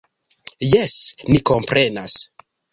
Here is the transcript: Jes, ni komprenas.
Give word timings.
Jes, 0.69 0.95
ni 1.33 1.43
komprenas. 1.53 2.19